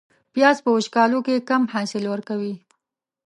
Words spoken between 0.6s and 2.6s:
په وچکالو کې کم حاصل ورکوي